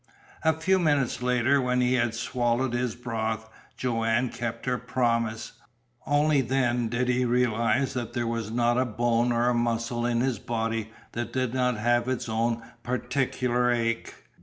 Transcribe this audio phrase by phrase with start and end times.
[0.41, 5.51] A few minutes later, when he had swallowed his broth, Joanne kept her promise.
[6.07, 10.21] Only then did he realize that there was not a bone or a muscle in
[10.21, 14.15] his body that did not have its own particular ache.